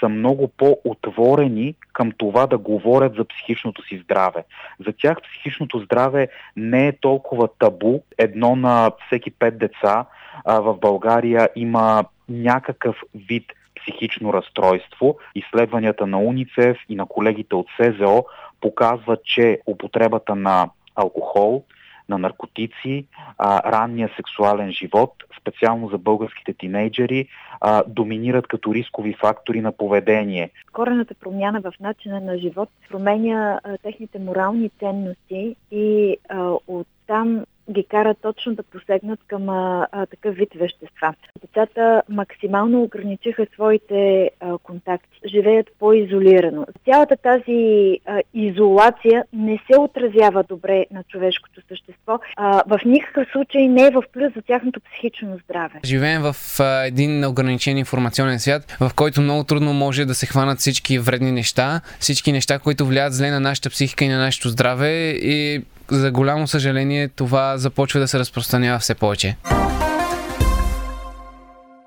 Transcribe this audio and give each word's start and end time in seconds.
са 0.00 0.08
много 0.08 0.48
по-отворени 0.48 1.74
към 1.92 2.12
това 2.16 2.46
да 2.46 2.58
говорят 2.58 3.14
за 3.14 3.24
психичното 3.24 3.82
си 3.82 3.98
здраве. 4.04 4.44
За 4.86 4.92
тях 4.92 5.18
психичното 5.22 5.78
здраве 5.78 6.28
не 6.56 6.88
е 6.88 6.92
толкова 6.92 7.48
табу. 7.58 8.00
Едно 8.18 8.56
на 8.56 8.90
всеки 9.06 9.30
пет 9.30 9.58
деца 9.58 10.04
а, 10.44 10.60
в 10.60 10.76
България 10.76 11.48
има 11.56 12.04
някакъв 12.28 12.96
вид 13.14 13.52
психично 13.80 14.32
разстройство. 14.32 15.16
Изследванията 15.34 16.06
на 16.06 16.18
УНИЦЕФ 16.20 16.76
и 16.88 16.94
на 16.94 17.06
колегите 17.06 17.54
от 17.54 17.66
СЗО 17.80 18.24
показват, 18.60 19.24
че 19.24 19.60
употребата 19.66 20.34
на 20.34 20.68
алкохол, 20.94 21.64
на 22.08 22.18
наркотици, 22.18 23.06
а, 23.38 23.72
ранния 23.72 24.10
сексуален 24.16 24.72
живот, 24.72 25.14
специално 25.40 25.88
за 25.88 25.98
българските 25.98 26.52
тинейджери, 26.52 27.28
а, 27.60 27.82
доминират 27.88 28.46
като 28.46 28.74
рискови 28.74 29.12
фактори 29.20 29.60
на 29.60 29.72
поведение. 29.72 30.50
корената 30.72 31.14
промяна 31.14 31.60
в 31.60 31.72
начина 31.80 32.20
на 32.20 32.38
живот 32.38 32.68
променя 32.88 33.60
а, 33.64 33.78
техните 33.78 34.18
морални 34.18 34.70
ценности 34.78 35.56
и 35.70 36.16
а, 36.28 36.52
оттам 36.68 37.44
ги 37.70 37.84
кара 37.84 38.14
точно 38.22 38.54
да 38.54 38.62
посегнат 38.62 39.20
към 39.26 39.48
а, 39.48 39.86
а, 39.92 40.06
такъв 40.06 40.34
вид 40.34 40.48
вещества. 40.54 41.14
Децата 41.40 42.02
максимално 42.08 42.82
ограничиха 42.82 43.46
своите 43.54 44.30
а, 44.40 44.58
контакти, 44.58 45.20
живеят 45.26 45.66
по-изолирано. 45.78 46.66
Цялата 46.84 47.16
тази 47.16 47.98
а, 48.06 48.20
изолация 48.34 49.24
не 49.32 49.58
се 49.70 49.78
отразява 49.78 50.42
добре 50.42 50.86
на 50.90 51.02
човешкото 51.02 51.60
същество. 51.68 52.18
А, 52.36 52.62
в 52.66 52.80
никакъв 52.84 53.28
случай 53.32 53.68
не 53.68 53.86
е 53.86 53.90
в 53.90 54.02
плюс 54.12 54.34
за 54.36 54.42
тяхното 54.42 54.80
психично 54.80 55.38
здраве. 55.44 55.80
Живеем 55.84 56.22
в 56.22 56.60
а, 56.60 56.86
един 56.86 57.24
ограничен 57.24 57.78
информационен 57.78 58.38
свят, 58.38 58.76
в 58.80 58.90
който 58.96 59.20
много 59.20 59.44
трудно 59.44 59.72
може 59.72 60.04
да 60.04 60.14
се 60.14 60.26
хванат 60.26 60.58
всички 60.58 60.98
вредни 60.98 61.32
неща, 61.32 61.80
всички 61.98 62.32
неща, 62.32 62.58
които 62.58 62.86
влияят 62.86 63.14
зле 63.14 63.30
на 63.30 63.40
нашата 63.40 63.70
психика 63.70 64.04
и 64.04 64.08
на 64.08 64.18
нашето 64.18 64.48
здраве 64.48 65.10
и 65.10 65.62
за 65.90 66.10
голямо 66.10 66.48
съжаление 66.48 67.08
това 67.08 67.58
започва 67.58 68.00
да 68.00 68.08
се 68.08 68.18
разпространява 68.18 68.78
все 68.78 68.94
повече. 68.94 69.36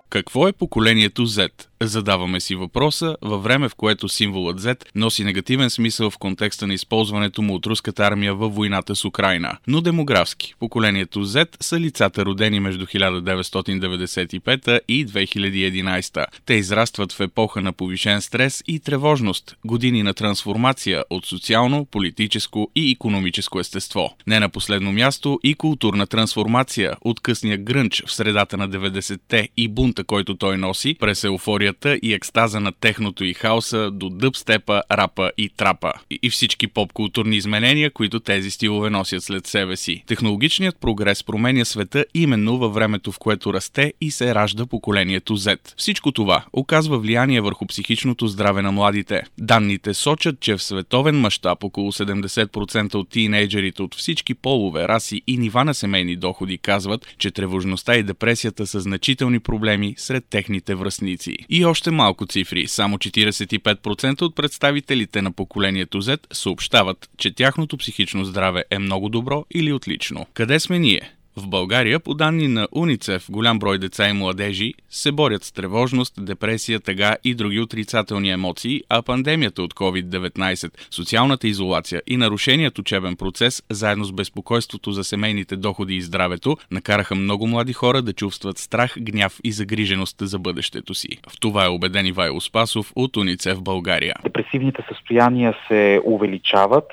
Какво 0.10 0.48
е 0.48 0.54
поколението 0.54 1.28
Z? 1.28 1.50
Задаваме 1.84 2.40
си 2.40 2.56
въпроса 2.56 3.18
във 3.22 3.44
време, 3.44 3.70
в 3.70 3.76
което 3.76 4.10
символът 4.10 4.62
Z 4.62 4.86
носи 4.96 5.24
негативен 5.24 5.70
смисъл 5.70 6.10
в 6.10 6.18
контекста 6.18 6.68
на 6.68 6.74
използването 6.74 7.42
му 7.42 7.56
от 7.56 7.66
руската 7.66 8.04
армия 8.04 8.36
във 8.36 8.56
войната 8.56 8.96
с 8.96 9.06
Украина. 9.06 9.58
Но 9.68 9.82
демографски, 9.82 10.54
поколението 10.60 11.26
Z 11.26 11.64
са 11.64 11.80
лицата 11.80 12.26
родени 12.26 12.60
между 12.60 12.86
1995 12.86 14.80
и 14.88 15.08
2011. 15.08 16.26
Те 16.46 16.54
израстват 16.54 17.14
в 17.14 17.20
епоха 17.20 17.62
на 17.62 17.74
повишен 17.74 18.22
стрес 18.22 18.64
и 18.68 18.80
тревожност, 18.80 19.56
години 19.66 20.04
на 20.04 20.14
трансформация 20.14 21.04
от 21.10 21.26
социално, 21.26 21.86
политическо 21.86 22.72
и 22.76 22.92
економическо 22.92 23.60
естество. 23.60 24.16
Не 24.28 24.40
на 24.40 24.50
последно 24.50 24.92
място 24.92 25.40
и 25.44 25.54
културна 25.54 26.08
трансформация 26.08 26.96
от 27.02 27.20
късния 27.20 27.58
грънч 27.58 28.04
в 28.08 28.14
средата 28.14 28.58
на 28.58 28.70
90-те 28.70 29.50
и 29.58 29.68
бунта, 29.68 30.04
който 30.04 30.38
той 30.38 30.58
носи, 30.58 30.96
през 31.00 31.24
еуфорията 31.70 32.00
и 32.04 32.14
екстаза 32.14 32.60
на 32.60 32.72
техното 32.72 33.24
и 33.24 33.34
хаоса 33.34 33.92
до 33.92 34.10
дъбстепа, 34.10 34.82
рапа 34.92 35.32
и 35.38 35.50
трапа. 35.50 35.94
И 36.24 36.30
всички 36.30 36.68
поп-културни 36.68 37.36
изменения, 37.36 37.92
които 37.92 38.20
тези 38.20 38.52
стилове 38.52 38.90
носят 38.90 39.24
след 39.24 39.48
себе 39.48 39.76
си. 39.76 40.04
Технологичният 40.08 40.78
прогрес 40.82 41.24
променя 41.24 41.66
света 41.66 42.06
именно 42.14 42.58
във 42.58 42.74
времето, 42.74 43.12
в 43.12 43.20
което 43.20 43.54
расте 43.54 43.94
и 44.02 44.12
се 44.12 44.36
ражда 44.36 44.66
поколението 44.66 45.38
Z. 45.38 45.60
Всичко 45.78 46.12
това 46.12 46.46
оказва 46.54 47.00
влияние 47.00 47.42
върху 47.42 47.66
психичното 47.66 48.28
здраве 48.28 48.62
на 48.62 48.72
младите. 48.72 49.24
Данните 49.38 49.94
сочат, 49.94 50.40
че 50.40 50.56
в 50.56 50.64
световен 50.64 51.20
мащаб 51.20 51.64
около 51.64 51.92
70% 51.92 52.96
от 52.96 53.10
тинейджерите 53.10 53.82
от 53.82 53.96
всички 53.96 54.34
полове, 54.34 54.88
раси 54.88 55.22
и 55.28 55.38
нива 55.38 55.66
на 55.66 55.74
семейни 55.74 56.16
доходи 56.16 56.58
казват, 56.58 57.08
че 57.18 57.32
тревожността 57.32 57.96
и 57.96 58.04
депресията 58.04 58.68
са 58.68 58.80
значителни 58.80 59.40
проблеми 59.40 59.94
сред 59.98 60.26
техните 60.30 60.76
връстници. 60.76 61.38
И 61.50 61.59
още 61.66 61.92
малко 61.92 62.26
цифри, 62.26 62.68
само 62.68 62.98
45% 62.98 64.22
от 64.22 64.36
представителите 64.36 65.22
на 65.22 65.32
поколението 65.32 66.02
Z 66.02 66.20
съобщават, 66.34 67.10
че 67.18 67.36
тяхното 67.36 67.78
психично 67.78 68.26
здраве 68.26 68.64
е 68.72 68.80
много 68.80 69.10
добро 69.10 69.46
или 69.54 69.74
отлично. 69.74 70.26
Къде 70.34 70.60
сме 70.60 70.80
ние? 70.80 71.19
В 71.38 71.48
България, 71.48 72.00
по 72.00 72.14
данни 72.14 72.48
на 72.48 72.68
УНИЦЕФ, 72.72 73.32
голям 73.32 73.60
брой 73.60 73.80
деца 73.80 74.10
и 74.10 74.14
младежи 74.14 74.74
се 74.90 75.12
борят 75.12 75.44
с 75.44 75.52
тревожност, 75.52 76.26
депресия, 76.26 76.80
тъга 76.80 77.16
и 77.24 77.36
други 77.36 77.60
отрицателни 77.60 78.32
емоции, 78.32 78.82
а 78.90 79.02
пандемията 79.02 79.64
от 79.64 79.74
COVID-19, 79.74 80.72
социалната 80.92 81.48
изолация 81.48 82.02
и 82.08 82.18
нарушеният 82.18 82.80
учебен 82.80 83.16
процес, 83.16 83.64
заедно 83.70 84.06
с 84.06 84.12
безпокойството 84.12 84.92
за 84.92 85.04
семейните 85.04 85.56
доходи 85.56 85.96
и 85.96 86.02
здравето, 86.02 86.58
накараха 86.72 87.16
много 87.16 87.48
млади 87.48 87.74
хора 87.74 88.02
да 88.02 88.14
чувстват 88.14 88.58
страх, 88.58 88.96
гняв 89.00 89.40
и 89.44 89.52
загриженост 89.52 90.16
за 90.22 90.40
бъдещето 90.40 90.94
си. 90.94 91.10
В 91.30 91.40
това 91.40 91.66
е 91.66 91.70
убеден 91.70 92.06
Ивайло 92.06 92.42
Спасов 92.42 92.92
от 92.96 93.18
УНИЦЕФ 93.18 93.62
България. 93.62 94.16
Депресивните 94.24 94.84
състояния 94.90 95.56
се 95.68 96.02
увеличават, 96.06 96.86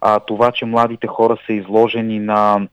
а 0.00 0.20
това, 0.20 0.52
че 0.52 0.64
младите 0.64 1.06
хора 1.06 1.36
са 1.46 1.52
изложени 1.52 2.18
на 2.18 2.68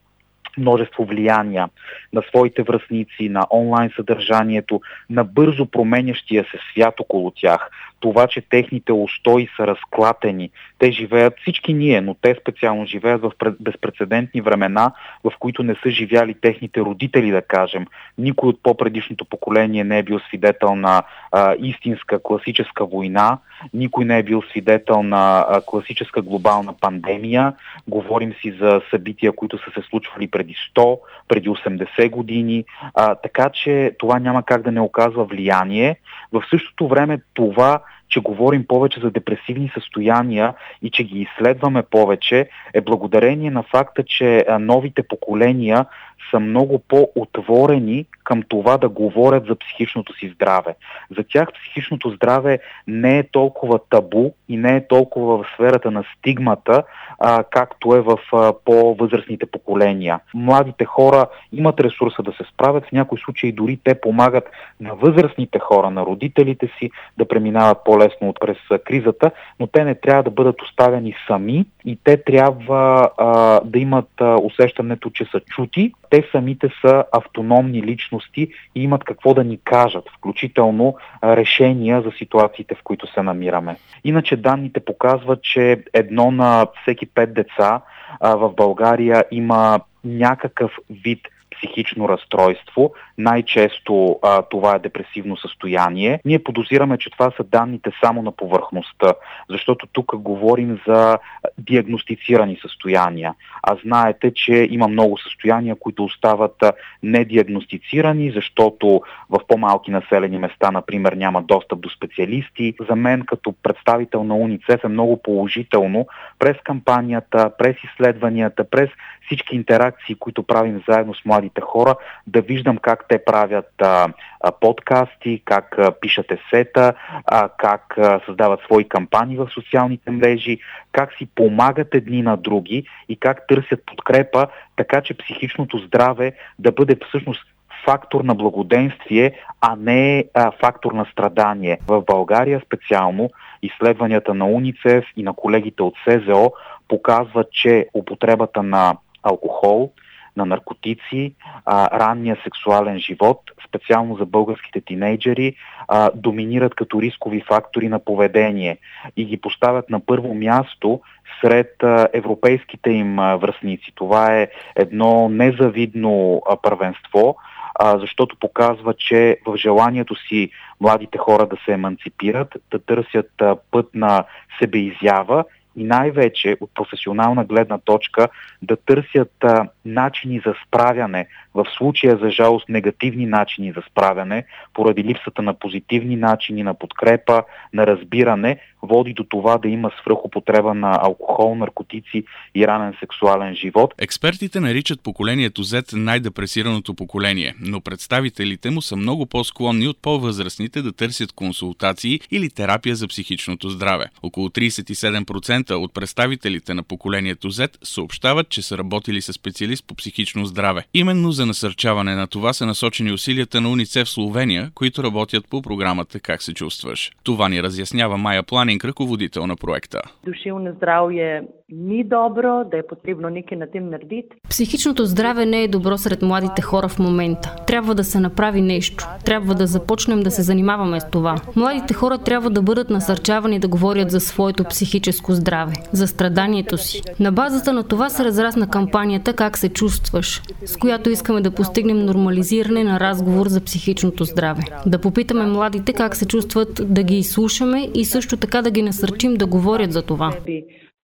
множество 0.57 1.05
влияния 1.05 1.69
на 2.13 2.21
своите 2.21 2.63
връзници, 2.63 3.29
на 3.29 3.47
онлайн 3.51 3.91
съдържанието, 3.95 4.81
на 5.09 5.23
бързо 5.23 5.65
променящия 5.65 6.43
се 6.43 6.59
свят 6.71 6.99
около 6.99 7.31
тях. 7.31 7.69
Това, 7.99 8.27
че 8.27 8.41
техните 8.41 8.93
устои 8.93 9.49
са 9.57 9.67
разклатени. 9.67 10.49
Те 10.79 10.91
живеят, 10.91 11.33
всички 11.41 11.73
ние, 11.73 12.01
но 12.01 12.13
те 12.13 12.35
специално 12.41 12.85
живеят 12.85 13.21
в 13.21 13.31
пред- 13.39 13.55
безпредседентни 13.59 14.41
времена, 14.41 14.91
в 15.23 15.31
които 15.39 15.63
не 15.63 15.75
са 15.83 15.89
живяли 15.89 16.33
техните 16.33 16.81
родители, 16.81 17.31
да 17.31 17.41
кажем. 17.41 17.85
Никой 18.17 18.49
от 18.49 18.63
по-предишното 18.63 19.25
поколение 19.25 19.83
не 19.83 19.99
е 19.99 20.03
бил 20.03 20.19
свидетел 20.19 20.75
на 20.75 21.03
а, 21.31 21.55
истинска 21.59 22.19
класическа 22.23 22.85
война, 22.85 23.37
никой 23.73 24.05
не 24.05 24.19
е 24.19 24.23
бил 24.23 24.41
свидетел 24.41 25.03
на 25.03 25.45
а, 25.49 25.61
класическа 25.61 26.21
глобална 26.21 26.73
пандемия. 26.73 27.53
Говорим 27.87 28.33
си 28.41 28.51
за 28.51 28.81
събития, 28.89 29.31
които 29.31 29.57
са 29.57 29.71
се 29.73 29.87
случвали 29.89 30.27
преди 30.27 30.55
100, 30.75 30.99
преди 31.27 31.49
80 31.49 32.09
години, 32.09 32.65
а, 32.93 33.15
така 33.15 33.49
че 33.49 33.95
това 33.99 34.19
няма 34.19 34.43
как 34.43 34.61
да 34.61 34.71
не 34.71 34.81
оказва 34.81 35.25
влияние. 35.25 35.95
В 36.31 36.43
същото 36.49 36.87
време 36.87 37.19
това, 37.33 37.79
че 38.09 38.19
говорим 38.19 38.65
повече 38.67 38.99
за 38.99 39.11
депресивни 39.11 39.71
състояния 39.73 40.53
и 40.81 40.91
че 40.91 41.03
ги 41.03 41.19
изследваме 41.19 41.83
повече, 41.83 42.49
е 42.73 42.81
благодарение 42.81 43.51
на 43.51 43.63
факта, 43.63 44.03
че 44.03 44.45
новите 44.59 45.03
поколения 45.03 45.85
са 46.31 46.39
много 46.39 46.79
по-отворени 46.79 48.05
към 48.23 48.43
това 48.47 48.77
да 48.77 48.89
говорят 48.89 49.45
за 49.45 49.55
психичното 49.55 50.13
си 50.13 50.31
здраве. 50.35 50.75
За 51.17 51.23
тях 51.23 51.47
психичното 51.53 52.09
здраве 52.09 52.59
не 52.87 53.19
е 53.19 53.23
толкова 53.23 53.79
табу 53.89 54.31
и 54.49 54.57
не 54.57 54.75
е 54.75 54.87
толкова 54.87 55.37
в 55.37 55.45
сферата 55.53 55.91
на 55.91 56.03
стигмата, 56.17 56.83
а, 57.19 57.43
както 57.43 57.95
е 57.95 58.01
в 58.01 58.17
а, 58.33 58.53
по-възрастните 58.65 59.45
поколения. 59.45 60.19
Младите 60.33 60.85
хора 60.85 61.25
имат 61.53 61.79
ресурса 61.79 62.23
да 62.23 62.31
се 62.31 62.43
справят, 62.53 62.85
в 62.85 62.91
някои 62.91 63.19
случаи 63.19 63.51
дори 63.51 63.79
те 63.83 64.01
помагат 64.01 64.49
на 64.79 64.95
възрастните 64.95 65.59
хора, 65.59 65.89
на 65.89 66.05
родителите 66.05 66.69
си 66.79 66.91
да 67.17 67.27
преминават 67.27 67.77
по-лесно 67.85 68.29
от 68.29 68.39
през 68.39 68.57
кризата, 68.85 69.31
но 69.59 69.67
те 69.67 69.83
не 69.83 69.95
трябва 69.95 70.23
да 70.23 70.29
бъдат 70.29 70.61
оставени 70.61 71.15
сами 71.27 71.65
и 71.85 71.97
те 72.03 72.23
трябва 72.23 73.09
а, 73.17 73.59
да 73.65 73.79
имат 73.79 74.09
а, 74.21 74.37
усещането, 74.41 75.09
че 75.09 75.25
са 75.25 75.39
чути. 75.39 75.93
Те 76.09 76.27
самите 76.31 76.69
са 76.81 77.05
автономни 77.11 77.81
личности 77.83 78.47
и 78.75 78.83
имат 78.83 79.03
какво 79.03 79.33
да 79.33 79.43
ни 79.43 79.59
кажат, 79.63 80.09
включително 80.17 80.95
решения 81.23 82.01
за 82.01 82.11
ситуациите, 82.11 82.75
в 82.75 82.83
които 82.83 83.13
се 83.13 83.21
намираме. 83.23 83.75
Иначе 84.03 84.35
данните 84.35 84.79
показват, 84.79 85.43
че 85.43 85.83
едно 85.93 86.31
на 86.31 86.67
всеки 86.81 87.05
пет 87.05 87.33
деца 87.33 87.81
в 88.21 88.53
България 88.57 89.23
има 89.31 89.79
някакъв 90.03 90.71
вид 90.89 91.19
психично 91.57 92.09
разстройство. 92.09 92.93
най-често 93.17 94.19
а, 94.23 94.41
това 94.41 94.75
е 94.75 94.79
депресивно 94.79 95.37
състояние. 95.37 96.19
Ние 96.25 96.43
подозираме, 96.43 96.97
че 96.97 97.09
това 97.09 97.31
са 97.37 97.43
данните 97.43 97.91
само 98.03 98.21
на 98.21 98.31
повърхността, 98.31 99.13
защото 99.49 99.87
тук 99.87 100.15
говорим 100.15 100.79
за 100.87 101.17
диагностицирани 101.57 102.59
състояния. 102.61 103.33
А 103.63 103.75
знаете, 103.85 104.33
че 104.33 104.67
има 104.71 104.87
много 104.87 105.17
състояния, 105.17 105.75
които 105.75 106.03
остават 106.03 106.63
недиагностицирани, 107.03 108.31
защото 108.31 109.01
в 109.29 109.39
по-малки 109.47 109.91
населени 109.91 110.37
места, 110.37 110.71
например, 110.71 111.13
няма 111.13 111.41
достъп 111.41 111.79
до 111.79 111.89
специалисти. 111.89 112.73
За 112.89 112.95
мен 112.95 113.21
като 113.21 113.53
представител 113.63 114.23
на 114.23 114.35
УНИЦЕФ 114.35 114.83
е 114.83 114.87
много 114.87 115.21
положително 115.21 116.07
през 116.39 116.57
кампанията, 116.63 117.51
през 117.57 117.75
изследванията, 117.83 118.69
през 118.69 118.89
всички 119.25 119.55
интеракции, 119.55 120.15
които 120.15 120.43
правим 120.43 120.83
заедно 120.89 121.13
с 121.13 121.25
младите 121.47 121.61
хора, 121.61 121.95
да 122.27 122.41
виждам 122.41 122.77
как 122.77 123.07
те 123.07 123.25
правят 123.25 123.69
а, 123.81 124.07
а, 124.41 124.51
подкасти, 124.51 125.41
как 125.45 125.75
а, 125.77 125.91
пишат 125.91 126.25
есета, 126.31 126.93
а, 127.25 127.49
как 127.57 127.97
а, 127.97 128.19
създават 128.25 128.59
свои 128.65 128.83
кампании 128.83 129.37
в 129.37 129.49
социалните 129.53 130.11
мрежи, 130.11 130.59
как 130.91 131.13
си 131.17 131.27
помагат 131.35 131.95
едни 131.95 132.21
на 132.21 132.37
други 132.37 132.83
и 133.09 133.15
как 133.15 133.47
търсят 133.47 133.85
подкрепа, 133.85 134.47
така 134.75 135.01
че 135.01 135.17
психичното 135.17 135.77
здраве 135.77 136.33
да 136.59 136.71
бъде 136.71 136.95
всъщност 137.07 137.43
фактор 137.85 138.23
на 138.23 138.35
благоденствие, 138.35 139.31
а 139.61 139.75
не 139.75 140.25
а, 140.33 140.51
фактор 140.51 140.91
на 140.91 141.05
страдание. 141.11 141.79
В 141.87 142.01
България 142.01 142.61
специално 142.65 143.29
изследванията 143.61 144.33
на 144.33 144.45
УНИЦЕФ 144.45 145.05
и 145.17 145.23
на 145.23 145.33
колегите 145.33 145.83
от 145.83 145.93
СЗО 146.07 146.51
показват, 146.87 147.51
че 147.51 147.87
употребата 147.93 148.63
на 148.63 148.97
алкохол, 149.23 149.91
на 150.37 150.45
наркотици, 150.45 151.33
а, 151.65 151.99
ранния 151.99 152.37
сексуален 152.43 152.99
живот, 152.99 153.41
специално 153.67 154.15
за 154.15 154.25
българските 154.25 154.81
тинейджери, 154.81 155.55
а, 155.87 156.11
доминират 156.15 156.75
като 156.75 157.01
рискови 157.01 157.41
фактори 157.41 157.89
на 157.89 157.99
поведение 157.99 158.77
и 159.17 159.25
ги 159.25 159.37
поставят 159.37 159.89
на 159.89 159.99
първо 159.99 160.33
място 160.33 161.01
сред 161.41 161.83
а, 161.83 162.07
европейските 162.13 162.89
им 162.89 163.19
а, 163.19 163.35
връзници. 163.35 163.91
Това 163.95 164.37
е 164.39 164.47
едно 164.75 165.29
незавидно 165.29 166.41
а, 166.49 166.57
първенство, 166.61 167.35
а, 167.79 167.99
защото 167.99 168.35
показва, 168.39 168.93
че 168.93 169.37
в 169.45 169.57
желанието 169.57 170.15
си 170.15 170.49
младите 170.81 171.17
хора 171.17 171.47
да 171.47 171.57
се 171.65 171.71
еманципират, 171.71 172.57
да 172.71 172.79
търсят 172.79 173.41
а, 173.41 173.55
път 173.71 173.89
на 173.93 174.23
себеизява 174.59 175.43
и 175.77 175.83
най-вече 175.83 176.57
от 176.59 176.71
професионална 176.73 177.45
гледна 177.45 177.77
точка 177.77 178.27
да 178.61 178.75
търсят 178.75 179.31
а, 179.43 179.67
начини 179.85 180.41
за 180.45 180.53
справяне, 180.67 181.27
в 181.53 181.65
случая 181.77 182.17
за 182.17 182.29
жалост 182.29 182.69
негативни 182.69 183.25
начини 183.25 183.71
за 183.71 183.81
справяне, 183.91 184.45
поради 184.73 185.03
липсата 185.03 185.41
на 185.41 185.53
позитивни 185.53 186.15
начини 186.15 186.63
на 186.63 186.73
подкрепа, 186.73 187.43
на 187.73 187.87
разбиране, 187.87 188.59
води 188.81 189.13
до 189.13 189.23
това 189.23 189.57
да 189.57 189.67
има 189.67 189.91
свръхопотреба 190.01 190.73
на 190.73 190.99
алкохол, 191.01 191.55
наркотици 191.55 192.23
и 192.55 192.67
ранен 192.67 192.93
сексуален 192.99 193.55
живот. 193.55 193.93
Експертите 193.97 194.59
наричат 194.59 195.01
поколението 195.03 195.63
Z 195.63 195.93
най-депресираното 195.93 196.93
поколение, 196.93 197.55
но 197.61 197.81
представителите 197.81 198.69
му 198.69 198.81
са 198.81 198.95
много 198.95 199.25
по-склонни 199.25 199.87
от 199.87 199.97
по-възрастните 200.01 200.81
да 200.81 200.91
търсят 200.91 201.31
консултации 201.31 202.19
или 202.31 202.49
терапия 202.49 202.95
за 202.95 203.07
психичното 203.07 203.69
здраве. 203.69 204.05
Около 204.23 204.49
37% 204.49 205.71
от 205.71 205.93
представителите 205.93 206.73
на 206.73 206.83
поколението 206.83 207.51
Z 207.51 207.77
съобщават, 207.83 208.49
че 208.49 208.61
са 208.61 208.77
работили 208.77 209.21
с 209.21 209.33
специалист 209.33 209.87
по 209.87 209.95
психично 209.95 210.45
здраве. 210.45 210.85
Именно 210.93 211.31
за 211.31 211.45
насърчаване 211.45 212.15
на 212.15 212.27
това 212.27 212.53
са 212.53 212.65
насочени 212.65 213.11
усилията 213.11 213.61
на 213.61 213.69
УНИЦЕФ 213.69 214.09
Словения, 214.09 214.71
които 214.73 215.03
работят 215.03 215.47
по 215.49 215.61
програмата 215.61 216.19
Как 216.19 216.43
се 216.43 216.53
чувстваш. 216.53 217.11
Това 217.23 217.49
ни 217.49 217.63
разяснява 217.63 218.17
Майя 218.17 218.43
napovedan 218.67 218.73
in 218.73 218.79
kako 218.79 219.05
vodite 219.05 219.39
ona 219.39 219.55
projekta? 219.55 219.99
Duševno 220.23 220.73
zdravje 220.73 221.43
ни 221.71 222.03
добро, 222.03 222.63
да 222.71 222.77
е 222.77 222.87
потребно 222.87 223.27
некaj 223.27 223.55
на 223.55 223.67
тем 223.71 223.89
наредити. 223.89 224.29
Психичното 224.49 225.05
здраве 225.05 225.45
не 225.45 225.63
е 225.63 225.67
добро 225.67 225.97
сред 225.97 226.21
младите 226.21 226.61
хора 226.61 226.87
в 226.87 226.99
момента. 226.99 227.55
Трябва 227.67 227.95
да 227.95 228.03
се 228.03 228.19
направи 228.19 228.61
нещо. 228.61 229.07
Трябва 229.25 229.55
да 229.55 229.67
започнем 229.67 230.19
да 230.19 230.31
се 230.31 230.41
занимаваме 230.41 230.99
с 230.99 231.09
това. 231.09 231.35
Младите 231.55 231.93
хора 231.93 232.17
трябва 232.17 232.49
да 232.49 232.61
бъдат 232.61 232.89
насърчавани 232.89 233.59
да 233.59 233.67
говорят 233.67 234.11
за 234.11 234.19
своето 234.19 234.63
психическо 234.63 235.33
здраве, 235.33 235.73
за 235.91 236.07
страданието 236.07 236.77
си. 236.77 237.01
На 237.19 237.31
базата 237.31 237.73
на 237.73 237.83
това 237.83 238.09
се 238.09 238.25
разрасна 238.25 238.69
кампанията 238.69 239.33
Как 239.33 239.57
се 239.57 239.69
чувстваш, 239.69 240.41
с 240.65 240.77
която 240.77 241.09
искаме 241.09 241.41
да 241.41 241.51
постигнем 241.51 242.05
нормализиране 242.05 242.83
на 242.83 242.99
разговор 242.99 243.47
за 243.47 243.61
психичното 243.61 244.23
здраве. 244.23 244.63
Да 244.85 244.99
попитаме 244.99 245.45
младите 245.45 245.93
как 245.93 246.15
се 246.15 246.25
чувстват, 246.25 246.93
да 246.93 247.03
ги 247.03 247.17
изслушаме 247.17 247.89
и 247.93 248.05
също 248.05 248.37
така 248.37 248.61
да 248.61 248.71
ги 248.71 248.81
насърчим 248.81 249.33
да 249.33 249.45
говорят 249.45 249.91
за 249.91 250.01
това 250.01 250.33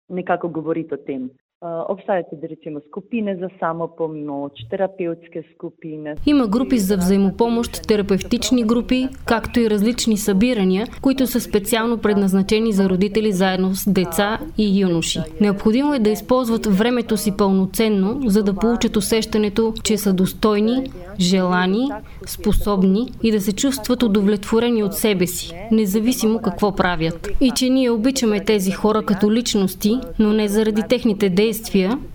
nekako 0.09 0.49
govoriti 0.49 0.93
o 0.93 0.97
tem. 0.97 1.29
Се, 2.05 2.23
да 2.41 2.49
речем, 2.49 2.75
скупине 2.87 3.35
за 3.35 3.49
самопомощ, 3.59 4.69
терапевтски 4.69 5.41
скупини. 5.55 6.13
Има 6.25 6.47
групи 6.47 6.77
за 6.77 6.97
взаимопомощ, 6.97 7.87
терапевтични 7.87 8.63
групи, 8.63 9.07
както 9.25 9.59
и 9.59 9.69
различни 9.69 10.17
събирания, 10.17 10.87
които 11.01 11.27
са 11.27 11.39
специално 11.39 11.97
предназначени 11.97 12.71
за 12.71 12.89
родители 12.89 13.31
заедно 13.31 13.75
с 13.75 13.89
деца 13.89 14.39
и 14.57 14.81
юноши. 14.81 15.19
Необходимо 15.41 15.93
е 15.93 15.99
да 15.99 16.09
използват 16.09 16.65
времето 16.65 17.17
си 17.17 17.37
пълноценно, 17.37 18.21
за 18.25 18.43
да 18.43 18.53
получат 18.53 18.97
усещането, 18.97 19.73
че 19.83 19.97
са 19.97 20.13
достойни, 20.13 20.91
желани, 21.19 21.89
способни 22.27 23.07
и 23.23 23.31
да 23.31 23.41
се 23.41 23.53
чувстват 23.53 24.03
удовлетворени 24.03 24.83
от 24.83 24.93
себе 24.93 25.27
си, 25.27 25.53
независимо 25.71 26.39
какво 26.39 26.75
правят. 26.75 27.29
И 27.41 27.51
че 27.55 27.69
ние 27.69 27.91
обичаме 27.91 28.45
тези 28.45 28.71
хора 28.71 29.03
като 29.03 29.31
личности, 29.31 29.99
но 30.19 30.33
не 30.33 30.47
заради 30.47 30.81
техните 30.89 31.29
действия, 31.29 31.52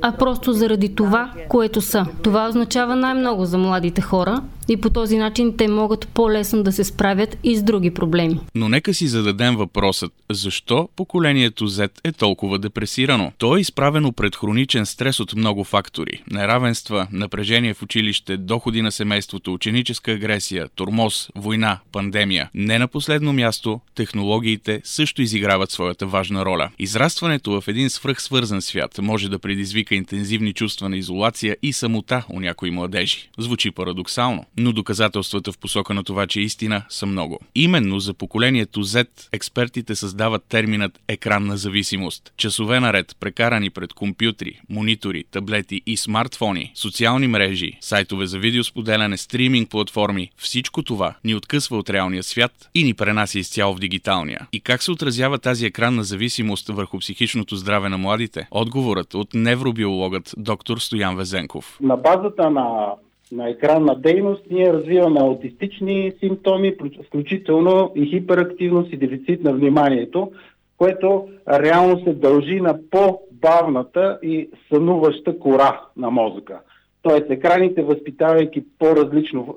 а 0.02 0.12
просто 0.12 0.52
заради 0.52 0.94
това, 0.94 1.30
което 1.48 1.80
са. 1.80 2.06
Това 2.22 2.48
означава 2.48 2.96
най-много 2.96 3.44
за 3.44 3.58
младите 3.58 4.00
хора, 4.00 4.42
и 4.68 4.76
по 4.76 4.90
този 4.90 5.16
начин 5.16 5.56
те 5.56 5.68
могат 5.68 6.08
по-лесно 6.08 6.62
да 6.62 6.72
се 6.72 6.84
справят 6.84 7.38
и 7.44 7.56
с 7.56 7.62
други 7.62 7.90
проблеми. 7.90 8.40
Но 8.54 8.68
нека 8.68 8.94
си 8.94 9.08
зададем 9.08 9.56
въпросът, 9.56 10.12
защо 10.30 10.88
поколението 10.96 11.68
Z 11.68 11.90
е 12.04 12.12
толкова 12.12 12.58
депресирано? 12.58 13.32
То 13.38 13.56
е 13.56 13.60
изправено 13.60 14.12
пред 14.12 14.36
хроничен 14.36 14.86
стрес 14.86 15.20
от 15.20 15.34
много 15.34 15.64
фактори. 15.64 16.22
Неравенства, 16.30 17.06
напрежение 17.12 17.74
в 17.74 17.82
училище, 17.82 18.36
доходи 18.36 18.82
на 18.82 18.92
семейството, 18.92 19.52
ученическа 19.52 20.12
агресия, 20.12 20.68
тормоз, 20.68 21.28
война, 21.34 21.78
пандемия. 21.92 22.50
Не 22.54 22.78
на 22.78 22.88
последно 22.88 23.32
място, 23.32 23.80
технологиите 23.94 24.80
също 24.84 25.22
изиграват 25.22 25.70
своята 25.70 26.06
важна 26.06 26.44
роля. 26.44 26.70
Израстването 26.78 27.60
в 27.60 27.68
един 27.68 27.90
свръхсвързан 27.90 28.62
свят 28.62 28.98
може 29.02 29.28
да 29.28 29.38
предизвика 29.38 29.94
интензивни 29.94 30.52
чувства 30.52 30.88
на 30.88 30.96
изолация 30.96 31.56
и 31.62 31.72
самота 31.72 32.24
у 32.28 32.40
някои 32.40 32.70
младежи. 32.70 33.30
Звучи 33.38 33.70
парадоксално 33.70 34.44
но 34.58 34.72
доказателствата 34.72 35.52
в 35.52 35.58
посока 35.58 35.94
на 35.94 36.04
това, 36.04 36.26
че 36.26 36.40
е 36.40 36.42
истина, 36.42 36.82
са 36.88 37.06
много. 37.06 37.40
Именно 37.54 38.00
за 38.00 38.14
поколението 38.14 38.84
Z 38.84 39.08
експертите 39.32 39.94
създават 39.94 40.44
терминът 40.48 41.00
екранна 41.08 41.56
зависимост. 41.56 42.32
Часове 42.36 42.80
наред, 42.80 43.16
прекарани 43.20 43.70
пред 43.70 43.92
компютри, 43.92 44.60
монитори, 44.70 45.24
таблети 45.30 45.82
и 45.86 45.96
смартфони, 45.96 46.72
социални 46.74 47.26
мрежи, 47.26 47.72
сайтове 47.80 48.26
за 48.26 48.38
видеосподеляне, 48.38 49.16
стриминг 49.16 49.70
платформи, 49.70 50.30
всичко 50.36 50.82
това 50.82 51.14
ни 51.24 51.34
откъсва 51.34 51.78
от 51.78 51.90
реалния 51.90 52.22
свят 52.22 52.70
и 52.74 52.84
ни 52.84 52.94
пренася 52.94 53.38
изцяло 53.38 53.74
в 53.74 53.78
дигиталния. 53.78 54.46
И 54.52 54.60
как 54.60 54.82
се 54.82 54.92
отразява 54.92 55.38
тази 55.38 55.66
екранна 55.66 56.04
зависимост 56.04 56.68
върху 56.68 56.98
психичното 56.98 57.56
здраве 57.56 57.88
на 57.88 57.98
младите? 57.98 58.48
Отговорът 58.50 59.14
от 59.14 59.34
невробиологът 59.34 60.34
доктор 60.36 60.78
Стоян 60.78 61.16
Везенков. 61.16 61.78
На 61.80 61.96
базата 61.96 62.50
на 62.50 62.86
на 63.32 63.48
екранна 63.48 63.94
дейност, 63.94 64.42
ние 64.50 64.72
развиваме 64.72 65.20
аутистични 65.20 66.12
симптоми, 66.20 66.76
включително 67.06 67.92
и 67.94 68.06
хиперактивност 68.06 68.92
и 68.92 68.96
дефицит 68.96 69.44
на 69.44 69.52
вниманието, 69.52 70.32
което 70.78 71.28
реално 71.48 72.04
се 72.04 72.12
дължи 72.12 72.60
на 72.60 72.78
по-бавната 72.90 74.18
и 74.22 74.50
сънуваща 74.72 75.38
кора 75.38 75.80
на 75.96 76.10
мозъка. 76.10 76.60
Тоест 77.02 77.30
екраните, 77.30 77.82
възпитавайки 77.82 78.64
по-различно, 78.78 79.54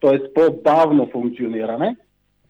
т.е. 0.00 0.32
по-бавно 0.32 1.08
функциониране, 1.12 1.96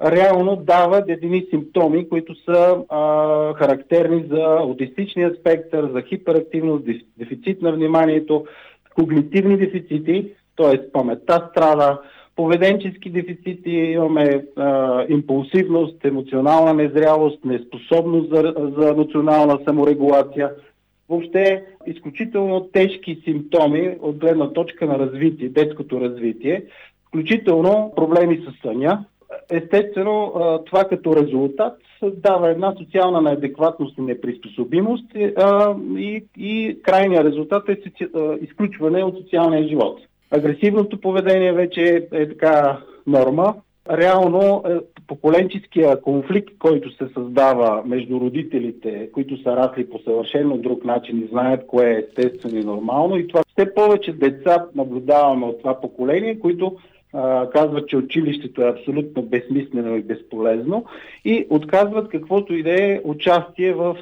реално 0.02 0.56
дават 0.56 1.08
едини 1.08 1.46
симптоми, 1.50 2.08
които 2.08 2.34
са 2.44 2.76
а, 2.88 3.54
характерни 3.54 4.24
за 4.30 4.42
аутистичния 4.42 5.34
спектър, 5.40 5.90
за 5.92 6.02
хиперактивност, 6.02 6.84
дефицит 7.18 7.62
на 7.62 7.72
вниманието, 7.72 8.44
когнитивни 8.94 9.56
дефицити, 9.56 10.32
т.е. 10.56 10.90
паметта 10.92 11.48
страда, 11.50 12.00
поведенчески 12.36 13.10
дефицити, 13.10 13.70
имаме 13.70 14.44
а, 14.56 15.04
импулсивност, 15.08 16.04
емоционална 16.04 16.74
незрялост, 16.74 17.44
неспособност 17.44 18.30
за, 18.30 18.54
за 18.78 18.94
национална 18.94 19.58
саморегулация 19.68 20.50
въобще 21.10 21.64
изключително 21.86 22.68
тежки 22.72 23.22
симптоми 23.24 23.96
от 24.00 24.16
гледна 24.16 24.52
точка 24.52 24.86
на 24.86 24.98
развитие, 24.98 25.48
детското 25.48 26.00
развитие, 26.00 26.64
включително 27.08 27.92
проблеми 27.96 28.46
с 28.46 28.62
съня. 28.62 29.04
Естествено, 29.50 30.32
това 30.66 30.84
като 30.84 31.16
резултат 31.16 31.78
дава 32.02 32.50
една 32.50 32.74
социална 32.78 33.22
неадекватност 33.22 33.98
и 33.98 34.02
неприспособимост 34.02 35.04
и, 35.96 36.24
и 36.36 36.78
крайният 36.82 37.26
резултат 37.26 37.68
е 37.68 37.76
изключване 38.40 39.04
от 39.04 39.16
социалния 39.16 39.68
живот. 39.68 40.00
Агресивното 40.30 41.00
поведение 41.00 41.52
вече 41.52 41.80
е, 42.12 42.22
е 42.22 42.28
така 42.28 42.78
норма. 43.06 43.54
Реално 43.90 44.62
е, 44.66 44.78
поколенческия 45.06 46.00
конфликт, 46.00 46.58
който 46.58 46.90
се 46.96 47.08
създава 47.14 47.82
между 47.86 48.20
родителите, 48.20 49.08
които 49.12 49.42
са 49.42 49.56
расли 49.56 49.90
по 49.90 49.98
съвършено 49.98 50.58
друг 50.58 50.84
начин 50.84 51.18
и 51.18 51.28
знаят 51.28 51.66
кое 51.66 51.90
е 51.90 51.98
естествено 51.98 52.58
и 52.58 52.64
нормално. 52.64 53.16
И 53.16 53.28
това 53.28 53.42
все 53.52 53.74
повече 53.74 54.12
деца 54.12 54.66
наблюдаваме 54.74 55.46
от 55.46 55.58
това 55.58 55.80
поколение, 55.80 56.38
които 56.38 56.76
казват, 57.52 57.88
че 57.88 57.96
училището 57.96 58.62
е 58.62 58.70
абсолютно 58.70 59.22
безсмислено 59.22 59.96
и 59.96 60.02
безполезно 60.02 60.84
и 61.24 61.46
отказват 61.50 62.08
каквото 62.10 62.54
и 62.54 62.62
да 62.62 62.84
е 62.84 63.00
участие 63.04 63.72
в, 63.72 63.96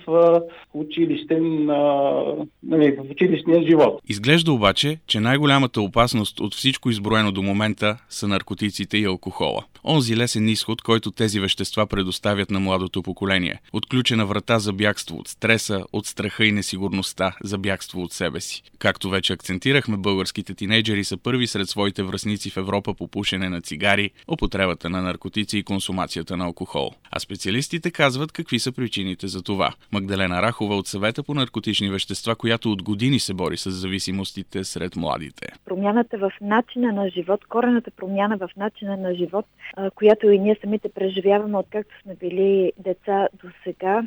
нали, 2.63 2.97
в 2.97 3.11
училищния 3.11 3.63
живот. 3.63 4.01
Изглежда 4.09 4.53
обаче, 4.53 4.99
че 5.07 5.21
най-голямата 5.21 5.81
опасност 5.81 6.41
от 6.41 6.55
всичко 6.55 6.91
изброено 6.91 7.33
до 7.33 7.43
момента 7.43 7.99
са 8.09 8.29
наркотиците 8.29 8.99
и 8.99 9.05
алкохола. 9.05 9.65
Онзи 9.85 10.17
лесен 10.17 10.49
изход, 10.49 10.83
който 10.83 11.11
тези 11.11 11.41
вещества 11.41 11.87
предоставят 11.87 12.51
на 12.51 12.61
младото 12.61 13.03
поколение. 13.03 13.61
Отключена 13.73 14.27
врата 14.27 14.59
за 14.59 14.73
бягство 14.73 15.17
от 15.17 15.29
стреса, 15.29 15.85
от 15.93 16.07
страха 16.07 16.45
и 16.45 16.53
несигурността, 16.53 17.37
за 17.45 17.59
бягство 17.59 18.03
от 18.03 18.13
себе 18.13 18.41
си. 18.41 18.63
Както 18.79 19.11
вече 19.11 19.33
акцентирахме, 19.33 19.97
българските 19.97 20.55
тинейджери 20.55 21.05
са 21.05 21.17
първи 21.17 21.47
сред 21.47 21.69
своите 21.69 22.03
връзници 22.03 22.51
в 22.51 22.57
Европа 22.57 22.95
по 22.99 23.09
пушене 23.09 23.49
на 23.49 23.61
цигари, 23.61 24.11
употребата 24.33 24.91
на 24.91 25.03
наркотици 25.03 25.59
и 25.59 25.63
консумацията 25.63 26.37
на 26.37 26.45
алкохол. 26.45 26.91
А 27.11 27.21
специалистите 27.21 27.91
казват 27.91 28.33
какви 28.33 28.59
са 28.59 28.73
причините 28.73 29.27
за 29.27 29.43
това. 29.43 29.75
Магдалена 29.93 30.43
Рахова 30.43 30.77
от 30.77 30.87
съвета 30.87 31.23
по 31.23 31.35
наркотични 31.35 31.91
вещества, 31.91 32.37
която 32.37 32.73
от 32.73 32.83
години 32.83 33.19
се 33.19 33.35
бори 33.35 33.57
с 33.57 33.71
зависимостите 33.71 34.65
сред 34.65 34.97
младите. 34.97 35.53
Промяната 35.65 36.19
в 36.19 36.33
начина 36.41 36.93
на 36.93 37.11
живот, 37.11 37.45
корената 37.49 37.91
промяна 37.91 38.37
в 38.37 38.49
начина 38.57 38.97
на 38.97 39.15
живот, 39.15 39.47
която 39.95 40.31
и 40.31 40.39
ние 40.39 40.57
самите 40.61 40.89
преживяваме, 40.89 41.59
откакто 41.59 41.95
сме 42.03 42.15
били 42.15 42.73
деца 42.79 43.29
до 43.43 43.49
сега, 43.65 44.03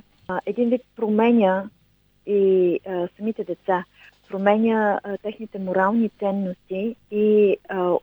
един 0.46 0.70
вид 0.70 0.82
променя 0.96 1.70
и 2.26 2.80
а, 2.88 3.08
самите 3.18 3.44
деца, 3.44 3.84
променя 4.30 5.00
а, 5.04 5.18
техните 5.18 5.60
морални 5.60 6.10
ценности 6.20 6.96
и 7.12 7.58
а, 7.70 7.94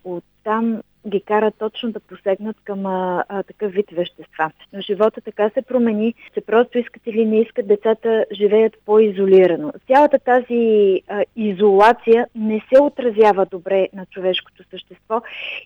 оттам 0.48 0.82
ги 1.06 1.20
кара 1.20 1.50
точно 1.50 1.92
да 1.92 2.00
посегнат 2.00 2.56
към 2.64 2.86
а, 2.86 3.24
а, 3.28 3.42
такъв 3.42 3.72
вид 3.72 3.86
вещества. 3.92 4.50
Но 4.72 4.80
живота 4.80 5.20
така 5.20 5.50
се 5.50 5.62
промени, 5.62 6.14
че 6.34 6.40
просто 6.40 6.78
искат 6.78 7.02
или 7.06 7.24
не 7.24 7.40
искат 7.40 7.68
децата 7.68 8.24
живеят 8.32 8.76
по-изолирано. 8.86 9.72
Цялата 9.86 10.18
тази 10.18 11.02
а, 11.08 11.24
изолация 11.36 12.26
не 12.34 12.60
се 12.72 12.82
отразява 12.82 13.46
добре 13.46 13.88
на 13.94 14.06
човешкото 14.06 14.64
същество 14.70 15.22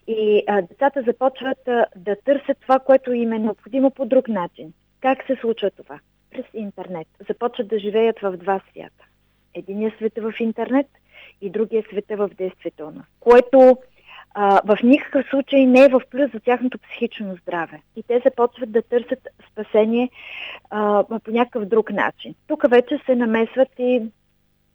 и 0.07 0.43
а, 0.47 0.63
децата 0.63 1.03
започват 1.03 1.69
а, 1.69 1.87
да 1.97 2.17
търсят 2.25 2.59
това, 2.61 2.79
което 2.79 3.13
им 3.13 3.33
е 3.33 3.39
необходимо 3.39 3.91
по 3.91 4.05
друг 4.05 4.29
начин. 4.29 4.73
Как 5.01 5.27
се 5.27 5.37
случва 5.41 5.71
това? 5.71 5.99
През 6.31 6.45
интернет. 6.55 7.09
Започват 7.29 7.69
да 7.69 7.79
живеят 7.79 8.19
в 8.19 8.37
два 8.37 8.61
свята. 8.71 9.05
Единият 9.55 9.95
свет 9.97 10.19
е 10.19 10.21
в 10.21 10.33
интернет 10.41 10.87
и 11.41 11.51
другия 11.51 11.83
свет 11.83 12.05
е 12.09 12.17
в 12.17 12.31
действителност, 12.39 13.09
което 13.21 13.77
а, 14.35 14.61
в 14.65 14.83
никакъв 14.83 15.27
случай 15.31 15.67
не 15.67 15.85
е 15.85 15.89
в 15.89 16.01
плюс 16.11 16.33
за 16.33 16.41
тяхното 16.41 16.79
психично 16.79 17.37
здраве. 17.43 17.81
И 17.97 18.03
те 18.03 18.23
започват 18.25 18.73
да 18.73 18.83
търсят 18.83 19.29
спасение 19.53 20.11
а, 20.71 21.05
по 21.25 21.31
някакъв 21.31 21.65
друг 21.65 21.93
начин. 21.93 22.35
Тук 22.49 22.71
вече 22.71 23.01
се 23.07 23.15
намесват 23.15 23.69
и 23.79 24.03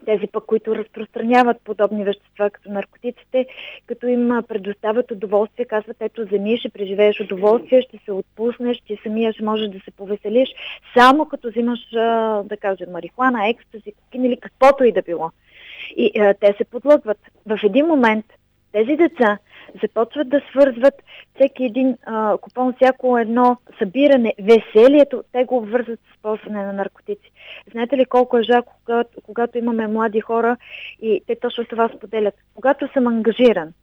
тези 0.06 0.28
пък, 0.28 0.46
които 0.46 0.76
разпространяват 0.76 1.62
подобни 1.64 2.04
вещества, 2.04 2.50
като 2.50 2.72
наркотиците, 2.72 3.48
като 3.86 4.08
им 4.08 4.42
предоставят 4.48 5.12
удоволствие, 5.12 5.66
казват, 5.66 5.98
ето, 6.00 6.26
вземи, 6.26 6.58
ще 6.58 6.70
преживееш 6.70 7.20
удоволствие, 7.20 7.82
ще 7.82 7.98
се 8.06 8.12
отпуснеш, 8.12 8.82
ти 8.82 8.98
самия 9.04 9.34
ще 9.34 9.44
можеш 9.44 9.68
да 9.68 9.80
се 9.80 9.92
повеселиш, 9.92 10.50
само 10.98 11.26
като 11.26 11.50
взимаш, 11.50 11.80
да 12.44 12.58
кажем, 12.62 12.92
марихуана, 12.92 13.50
екстази, 13.50 13.92
кокин 13.92 14.26
или 14.26 14.38
каквото 14.38 14.84
и 14.84 14.92
да 14.92 15.02
било. 15.02 15.32
И 15.98 16.20
а, 16.20 16.34
те 16.34 16.56
се 16.58 16.64
подлъгват. 16.64 17.20
В 17.46 17.60
един 17.64 17.86
момент 17.86 18.26
тези 18.72 18.96
деца 18.96 19.38
започват 19.84 20.30
да 20.30 20.42
свързват 20.52 20.94
всеки 21.36 21.64
един 21.64 21.98
а, 22.06 22.38
купон, 22.38 22.74
всяко 22.74 23.18
едно 23.18 23.58
събиране, 23.80 24.34
веселието, 24.40 25.24
те 25.32 25.44
го 25.44 25.58
обвързват 25.58 26.00
с 26.00 26.22
ползване 26.22 26.66
на 26.66 26.74
наркотици. 26.74 27.32
Знаете 27.72 27.98
ли 27.98 28.06
колко 28.06 28.38
е 28.38 28.44
жалко, 28.44 28.74
когато, 28.86 29.22
когато 29.22 29.58
имаме 29.58 29.88
млади 29.88 30.22
хора 30.22 30.58
и 31.02 31.22
те 31.28 31.36
точно 31.36 31.66
това 31.66 31.90
споделят. 31.98 32.34
Когато 32.56 32.94
съм 32.94 33.08
ангажиран 33.08 33.74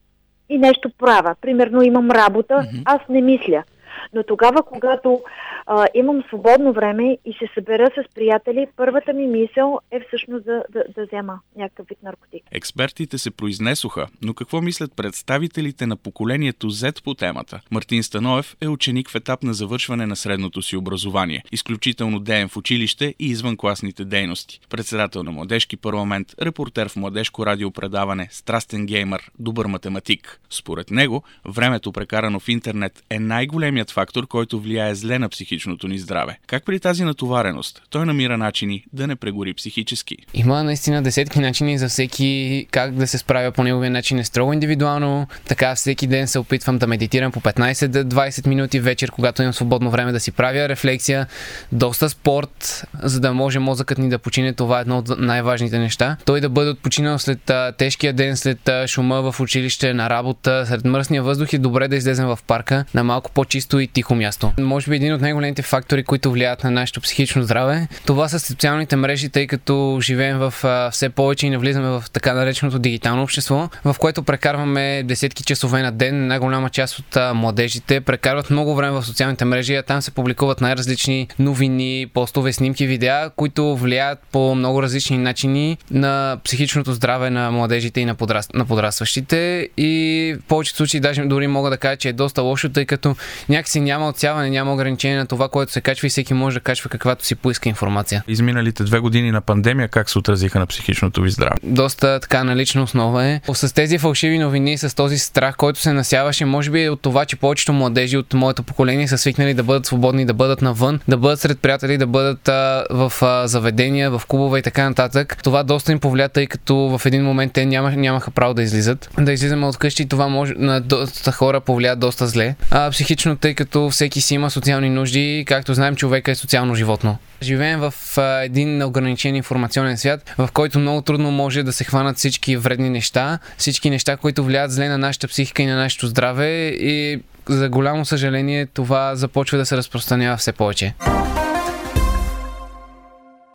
и 0.48 0.58
нещо 0.58 0.90
правя, 0.98 1.34
примерно 1.40 1.82
имам 1.82 2.10
работа, 2.10 2.54
mm-hmm. 2.54 2.82
аз 2.84 3.00
не 3.08 3.20
мисля. 3.20 3.64
Но 4.12 4.22
тогава, 4.22 4.62
когато 4.62 5.20
а, 5.66 5.86
имам 5.94 6.22
свободно 6.28 6.72
време 6.72 7.18
и 7.24 7.32
се 7.32 7.48
събера 7.54 7.90
с 7.96 8.14
приятели, 8.14 8.66
първата 8.76 9.12
ми 9.12 9.26
мисъл 9.26 9.80
е 9.90 10.00
всъщност 10.00 10.44
да, 10.44 10.64
да, 10.70 10.84
да 10.96 11.06
взема 11.06 11.40
някакъв 11.56 11.86
вид 11.88 11.98
наркотик. 12.02 12.42
Експертите 12.52 13.18
се 13.18 13.30
произнесоха, 13.30 14.06
но 14.22 14.34
какво 14.34 14.60
мислят 14.60 14.96
представителите 14.96 15.86
на 15.86 15.96
поколението 15.96 16.70
Z 16.70 17.04
по 17.04 17.14
темата? 17.14 17.60
Мартин 17.70 18.02
Станоев 18.02 18.56
е 18.60 18.68
ученик 18.68 19.10
в 19.10 19.14
етап 19.14 19.42
на 19.42 19.54
завършване 19.54 20.06
на 20.06 20.16
средното 20.16 20.62
си 20.62 20.76
образование, 20.76 21.42
изключително 21.52 22.18
деен 22.20 22.48
в 22.48 22.56
училище 22.56 23.14
и 23.18 23.26
извън 23.26 23.56
класните 23.56 24.04
дейности. 24.04 24.60
Председател 24.70 25.22
на 25.22 25.32
младежки 25.32 25.76
парламент, 25.76 26.34
репортер 26.42 26.88
в 26.88 26.96
младежко 26.96 27.46
радиопредаване, 27.46 28.28
страстен 28.30 28.86
геймър, 28.86 29.30
добър 29.38 29.66
математик. 29.66 30.40
Според 30.50 30.90
него, 30.90 31.22
времето 31.44 31.92
прекарано 31.92 32.40
в 32.40 32.48
интернет 32.48 33.02
е 33.10 33.18
най-големият 33.18 33.83
фактор, 33.92 34.26
който 34.26 34.60
влияе 34.60 34.94
зле 34.94 35.18
на 35.18 35.28
психичното 35.28 35.88
ни 35.88 35.98
здраве. 35.98 36.38
Как 36.46 36.64
при 36.64 36.80
тази 36.80 37.04
натовареност 37.04 37.82
той 37.90 38.06
намира 38.06 38.38
начини 38.38 38.84
да 38.92 39.06
не 39.06 39.16
прегори 39.16 39.54
психически? 39.54 40.16
Има 40.34 40.62
наистина 40.62 41.02
десетки 41.02 41.40
начини 41.40 41.78
за 41.78 41.88
всеки 41.88 42.66
как 42.70 42.94
да 42.94 43.06
се 43.06 43.18
справя 43.18 43.52
по 43.52 43.62
неговия 43.62 43.90
начин 43.90 44.18
е 44.18 44.24
строго 44.24 44.52
индивидуално. 44.52 45.26
Така 45.48 45.74
всеки 45.74 46.06
ден 46.06 46.28
се 46.28 46.38
опитвам 46.38 46.78
да 46.78 46.86
медитирам 46.86 47.32
по 47.32 47.40
15-20 47.40 48.46
минути 48.46 48.80
вечер, 48.80 49.10
когато 49.10 49.42
имам 49.42 49.52
свободно 49.54 49.90
време 49.90 50.12
да 50.12 50.20
си 50.20 50.32
правя 50.32 50.68
рефлексия, 50.68 51.26
доста 51.72 52.10
спорт, 52.10 52.84
за 53.02 53.20
да 53.20 53.34
може 53.34 53.58
мозъкът 53.58 53.98
ни 53.98 54.08
да 54.08 54.18
почине. 54.18 54.52
Това 54.52 54.78
е 54.78 54.80
едно 54.80 54.98
от 54.98 55.18
най-важните 55.18 55.78
неща. 55.78 56.16
Той 56.24 56.40
да 56.40 56.48
бъде 56.48 56.70
отпочинал 56.70 57.18
след 57.18 57.50
а, 57.50 57.72
тежкия 57.72 58.12
ден, 58.12 58.36
след 58.36 58.68
а, 58.68 58.86
шума 58.88 59.32
в 59.32 59.40
училище, 59.40 59.94
на 59.94 60.10
работа, 60.10 60.64
след 60.68 60.84
мръсния 60.84 61.22
въздух 61.22 61.52
и 61.52 61.58
добре 61.58 61.88
да 61.88 61.96
излезем 61.96 62.26
в 62.26 62.38
парка 62.46 62.84
на 62.94 63.04
малко 63.04 63.30
по-чисто 63.30 63.73
и 63.80 63.86
тихо 63.86 64.14
място. 64.14 64.52
Може 64.58 64.90
би 64.90 64.96
един 64.96 65.14
от 65.14 65.20
най-големите 65.20 65.62
фактори, 65.62 66.04
които 66.04 66.30
влияят 66.30 66.64
на 66.64 66.70
нашето 66.70 67.00
психично 67.00 67.42
здраве, 67.42 67.88
това 68.06 68.28
са 68.28 68.40
социалните 68.40 68.96
мрежи, 68.96 69.28
тъй 69.28 69.46
като 69.46 69.98
живеем 70.02 70.38
в 70.38 70.54
а, 70.64 70.90
все 70.90 71.08
повече 71.08 71.46
и 71.46 71.50
навлизаме 71.50 71.88
в 71.88 72.04
така 72.12 72.34
нареченото 72.34 72.78
дигитално 72.78 73.22
общество, 73.22 73.68
в 73.84 73.96
което 73.98 74.22
прекарваме 74.22 75.02
десетки 75.02 75.42
часове 75.42 75.82
на 75.82 75.92
ден. 75.92 76.26
Най-голяма 76.26 76.70
част 76.70 76.98
от 76.98 77.16
а, 77.16 77.34
младежите 77.34 78.00
прекарват 78.00 78.50
много 78.50 78.74
време 78.74 78.92
в 78.92 79.02
социалните 79.02 79.44
мрежи, 79.44 79.74
а 79.74 79.82
там 79.82 80.02
се 80.02 80.10
публикуват 80.10 80.60
най-различни 80.60 81.28
новини, 81.38 82.06
постове, 82.14 82.52
снимки, 82.52 82.86
видеа, 82.86 83.30
които 83.36 83.76
влияят 83.76 84.18
по 84.32 84.54
много 84.54 84.82
различни 84.82 85.18
начини 85.18 85.78
на 85.90 86.38
психичното 86.44 86.92
здраве 86.92 87.30
на 87.30 87.50
младежите 87.50 88.00
и 88.00 88.04
на, 88.04 88.14
подраст... 88.14 88.54
на 88.54 88.64
подрастващите. 88.64 89.68
И 89.76 90.36
в 90.40 90.44
повечето 90.48 90.76
случаи 90.76 91.00
даже 91.00 91.22
дори 91.22 91.46
мога 91.46 91.70
да 91.70 91.76
кажа, 91.76 91.96
че 91.96 92.08
е 92.08 92.12
доста 92.12 92.42
лошо, 92.42 92.68
тъй 92.68 92.84
като 92.84 93.16
някакси 93.64 93.80
няма 93.80 94.08
отсяване, 94.08 94.50
няма 94.50 94.72
ограничение 94.72 95.18
на 95.18 95.26
това, 95.26 95.48
което 95.48 95.72
се 95.72 95.80
качва 95.80 96.06
и 96.06 96.10
всеки 96.10 96.34
може 96.34 96.54
да 96.54 96.60
качва 96.60 96.90
каквато 96.90 97.24
си 97.24 97.34
поиска 97.34 97.68
информация. 97.68 98.24
Изминалите 98.28 98.84
две 98.84 98.98
години 98.98 99.30
на 99.30 99.40
пандемия 99.40 99.88
как 99.88 100.10
се 100.10 100.18
отразиха 100.18 100.58
на 100.58 100.66
психичното 100.66 101.22
ви 101.22 101.30
здраве? 101.30 101.54
Доста 101.62 102.20
така 102.20 102.44
налична 102.44 102.82
основа 102.82 103.24
е. 103.24 103.40
С 103.52 103.74
тези 103.74 103.98
фалшиви 103.98 104.38
новини, 104.38 104.78
с 104.78 104.96
този 104.96 105.18
страх, 105.18 105.56
който 105.56 105.80
се 105.80 105.92
насяваше, 105.92 106.44
може 106.44 106.70
би 106.70 106.88
от 106.88 107.02
това, 107.02 107.24
че 107.24 107.36
повечето 107.36 107.72
младежи 107.72 108.16
от 108.16 108.34
моето 108.34 108.62
поколение 108.62 109.08
са 109.08 109.18
свикнали 109.18 109.54
да 109.54 109.62
бъдат 109.62 109.86
свободни, 109.86 110.26
да 110.26 110.34
бъдат 110.34 110.62
навън, 110.62 111.00
да 111.08 111.16
бъдат 111.16 111.40
сред 111.40 111.58
приятели, 111.58 111.98
да 111.98 112.06
бъдат 112.06 112.48
а, 112.48 112.86
в 112.90 113.12
а, 113.22 113.46
заведения, 113.48 114.10
в 114.10 114.22
клубове 114.28 114.58
и 114.58 114.62
така 114.62 114.88
нататък. 114.88 115.38
Това 115.42 115.62
доста 115.62 115.92
им 115.92 116.00
повлия, 116.00 116.28
тъй 116.28 116.46
като 116.46 116.98
в 116.98 117.06
един 117.06 117.24
момент 117.24 117.52
те 117.52 117.66
няма, 117.66 117.90
нямаха 117.90 118.30
право 118.30 118.54
да 118.54 118.62
излизат. 118.62 119.10
Да 119.18 119.32
излизаме 119.32 119.66
от 119.66 119.76
къщи, 119.76 120.08
това 120.08 120.28
може 120.28 120.54
на 120.56 120.80
доста 120.80 121.32
хора 121.32 121.60
повлия 121.60 121.96
доста 121.96 122.26
зле. 122.26 122.54
А, 122.70 122.90
психично, 122.90 123.36
тъй 123.36 123.53
тъй 123.54 123.66
като 123.66 123.90
всеки 123.90 124.20
си 124.20 124.34
има 124.34 124.50
социални 124.50 124.90
нужди. 124.90 125.44
Както 125.46 125.74
знаем, 125.74 125.96
човека 125.96 126.30
е 126.30 126.34
социално 126.34 126.74
животно. 126.74 127.18
Живеем 127.42 127.80
в 127.80 127.94
а, 128.18 128.44
един 128.44 128.82
ограничен 128.82 129.36
информационен 129.36 129.98
свят, 129.98 130.34
в 130.38 130.48
който 130.52 130.78
много 130.78 131.02
трудно 131.02 131.30
може 131.30 131.62
да 131.62 131.72
се 131.72 131.84
хванат 131.84 132.16
всички 132.16 132.56
вредни 132.56 132.90
неща, 132.90 133.38
всички 133.56 133.90
неща, 133.90 134.16
които 134.16 134.44
влияят 134.44 134.72
зле 134.72 134.88
на 134.88 134.98
нашата 134.98 135.28
психика 135.28 135.62
и 135.62 135.66
на 135.66 135.76
нашето 135.76 136.06
здраве 136.06 136.68
и 136.68 137.20
за 137.48 137.68
голямо 137.68 138.04
съжаление 138.04 138.66
това 138.66 139.16
започва 139.16 139.58
да 139.58 139.66
се 139.66 139.76
разпространява 139.76 140.36
все 140.36 140.52
повече. 140.52 140.94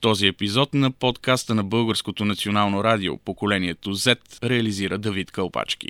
Този 0.01 0.27
епизод 0.27 0.73
на 0.73 0.91
подкаста 0.91 1.55
на 1.55 1.63
Българското 1.63 2.25
национално 2.25 2.83
радио 2.83 3.17
Поколението 3.17 3.95
Z 3.95 4.17
реализира 4.43 4.97
Давид 4.97 5.31
Кълпачки. 5.31 5.89